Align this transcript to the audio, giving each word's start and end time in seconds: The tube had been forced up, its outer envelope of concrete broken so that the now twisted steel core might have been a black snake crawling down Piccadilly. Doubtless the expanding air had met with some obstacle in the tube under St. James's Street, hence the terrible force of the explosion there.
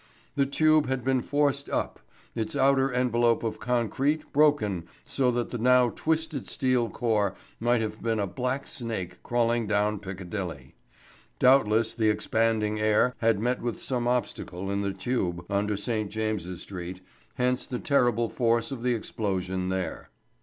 The 0.33 0.47
tube 0.47 0.87
had 0.87 1.03
been 1.03 1.21
forced 1.21 1.69
up, 1.69 1.99
its 2.33 2.55
outer 2.55 2.91
envelope 2.91 3.43
of 3.43 3.59
concrete 3.59 4.33
broken 4.33 4.87
so 5.05 5.29
that 5.29 5.51
the 5.51 5.59
now 5.59 5.89
twisted 5.89 6.47
steel 6.47 6.89
core 6.89 7.35
might 7.59 7.81
have 7.81 8.01
been 8.01 8.19
a 8.19 8.25
black 8.25 8.65
snake 8.65 9.21
crawling 9.21 9.67
down 9.67 9.99
Piccadilly. 9.99 10.73
Doubtless 11.37 11.93
the 11.93 12.09
expanding 12.09 12.79
air 12.79 13.13
had 13.19 13.39
met 13.39 13.61
with 13.61 13.79
some 13.79 14.07
obstacle 14.07 14.71
in 14.71 14.81
the 14.81 14.91
tube 14.91 15.45
under 15.51 15.77
St. 15.77 16.09
James's 16.09 16.63
Street, 16.63 17.01
hence 17.35 17.67
the 17.67 17.77
terrible 17.77 18.27
force 18.27 18.71
of 18.71 18.81
the 18.81 18.95
explosion 18.95 19.69
there. 19.69 20.09